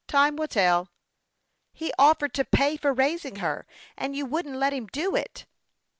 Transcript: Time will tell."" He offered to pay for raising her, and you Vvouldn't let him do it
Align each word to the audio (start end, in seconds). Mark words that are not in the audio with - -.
Time 0.07 0.35
will 0.35 0.47
tell."" 0.47 0.89
He 1.73 1.93
offered 1.99 2.33
to 2.33 2.43
pay 2.43 2.75
for 2.75 2.91
raising 2.91 3.35
her, 3.35 3.67
and 3.95 4.15
you 4.15 4.25
Vvouldn't 4.25 4.55
let 4.55 4.73
him 4.73 4.87
do 4.87 5.15
it 5.15 5.45